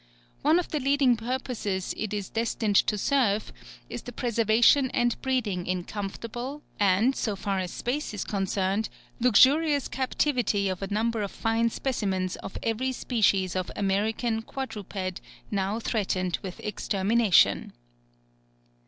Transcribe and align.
One 0.41 0.57
of 0.57 0.69
the 0.69 0.79
leading 0.79 1.15
purposes 1.15 1.93
it 1.95 2.11
is 2.11 2.27
destined 2.31 2.77
to 2.87 2.97
serve 2.97 3.53
is 3.87 4.01
the 4.01 4.11
preservation 4.11 4.89
and 4.95 5.15
breeding 5.21 5.67
in 5.67 5.83
comfortable, 5.83 6.63
and 6.79 7.15
so 7.15 7.35
far 7.35 7.59
as 7.59 7.69
space 7.69 8.11
is 8.11 8.23
concerned, 8.23 8.89
luxurious 9.19 9.87
captivity 9.87 10.69
of 10.69 10.81
a 10.81 10.87
number 10.91 11.21
of 11.21 11.29
fine 11.29 11.69
specimens 11.69 12.35
of 12.37 12.57
every 12.63 12.93
species 12.93 13.55
of 13.55 13.69
American 13.75 14.41
quadruped 14.41 15.21
now 15.51 15.79
threatened 15.79 16.39
with 16.41 16.59
extermination. 16.61 17.71